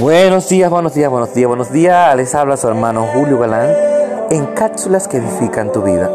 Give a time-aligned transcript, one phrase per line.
[0.00, 2.14] Buenos días, buenos días, buenos días, buenos días.
[2.14, 3.74] Les habla su hermano Julio Galán
[4.30, 6.08] en cápsulas que edifican tu vida.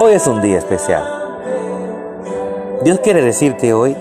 [0.00, 1.02] hoy es un día especial.
[2.84, 3.96] Dios quiere decirte hoy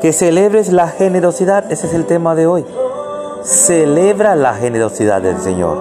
[0.00, 1.70] que celebres la generosidad.
[1.70, 2.64] Ese es el tema de hoy.
[3.42, 5.76] Celebra la generosidad del Señor.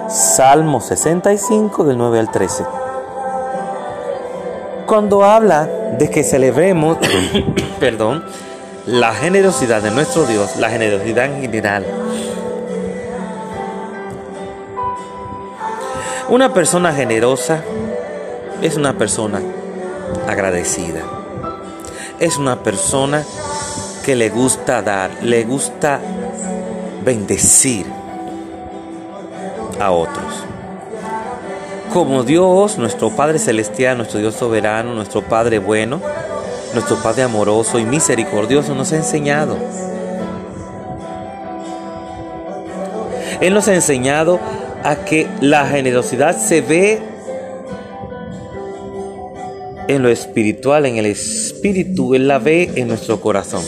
[0.09, 2.65] Salmo 65 del 9 al 13.
[4.87, 6.97] Cuando habla de que celebremos,
[7.79, 8.25] perdón,
[8.87, 11.85] la generosidad de nuestro Dios, la generosidad en general.
[16.27, 17.61] Una persona generosa
[18.63, 19.41] es una persona
[20.27, 21.01] agradecida.
[22.19, 23.23] Es una persona
[24.03, 25.99] que le gusta dar, le gusta
[27.03, 27.85] bendecir
[29.79, 30.45] a otros.
[31.91, 36.01] Como Dios, nuestro Padre Celestial, nuestro Dios soberano, nuestro Padre bueno,
[36.73, 39.57] nuestro Padre amoroso y misericordioso nos ha enseñado.
[43.41, 44.39] Él nos ha enseñado
[44.83, 47.01] a que la generosidad se ve
[49.87, 53.63] en lo espiritual, en el espíritu, Él la ve en nuestro corazón.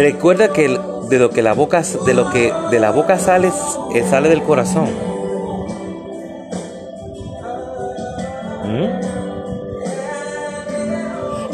[0.00, 3.52] Recuerda que de lo que la boca de lo que de la boca sale
[3.94, 4.88] eh, sale del corazón.
[8.64, 9.00] ¿Mm?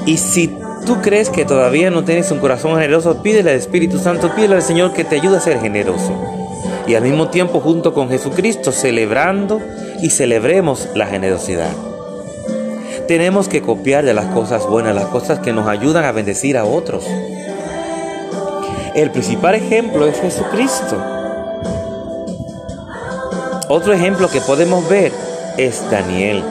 [0.07, 4.33] Y si tú crees que todavía no tienes un corazón generoso, pídele al Espíritu Santo,
[4.33, 6.13] pídele al Señor que te ayude a ser generoso.
[6.87, 9.61] Y al mismo tiempo junto con Jesucristo celebrando
[10.01, 11.73] y celebremos la generosidad.
[13.09, 16.65] Tenemos que copiar de las cosas buenas, las cosas que nos ayudan a bendecir a
[16.65, 17.05] otros.
[18.97, 20.97] El principal ejemplo es Jesucristo.
[23.69, 25.13] Otro ejemplo que podemos ver
[25.59, 26.43] es Daniel.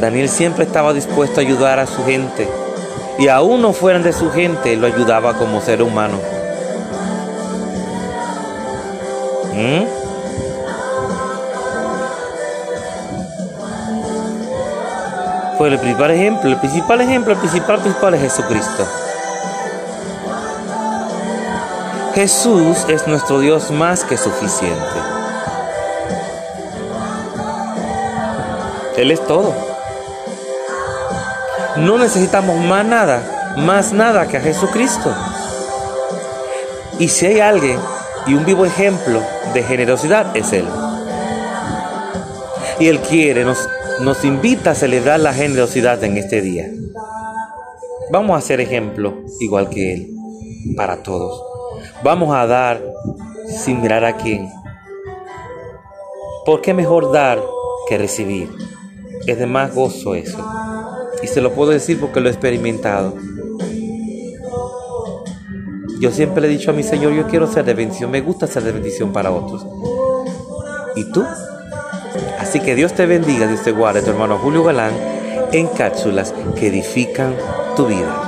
[0.00, 2.48] Daniel siempre estaba dispuesto a ayudar a su gente
[3.20, 6.18] y aún no fueran de su gente, lo ayudaba como ser humano.
[9.52, 10.03] ¿Mm?
[15.64, 18.86] Fue el principal ejemplo, el principal ejemplo, el principal principal es Jesucristo.
[22.14, 24.98] Jesús es nuestro Dios más que suficiente.
[28.98, 29.54] Él es todo.
[31.76, 35.14] No necesitamos más nada, más nada que a Jesucristo.
[36.98, 37.80] Y si hay alguien
[38.26, 39.22] y un vivo ejemplo
[39.54, 40.68] de generosidad, es Él.
[42.78, 43.66] Y Él quiere, nos
[44.02, 46.70] nos invita a celebrar la generosidad en este día.
[48.10, 50.10] Vamos a ser ejemplo igual que Él
[50.76, 51.42] para todos.
[52.02, 52.82] Vamos a dar
[53.46, 54.48] sin mirar a quién.
[56.44, 57.40] ¿Por qué mejor dar
[57.88, 58.50] que recibir?
[59.26, 60.38] Es de más gozo eso.
[61.22, 63.14] Y se lo puedo decir porque lo he experimentado.
[66.00, 68.46] Yo siempre le he dicho a mi Señor, yo quiero ser de bendición, me gusta
[68.46, 69.66] ser de bendición para otros.
[70.96, 71.24] ¿Y tú?
[72.54, 74.92] Así que Dios te bendiga, Dios te guarde, tu hermano Julio Galán,
[75.50, 77.34] en cápsulas que edifican
[77.74, 78.23] tu vida.